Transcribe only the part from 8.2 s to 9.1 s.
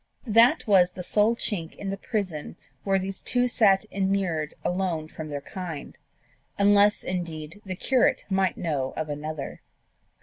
might know of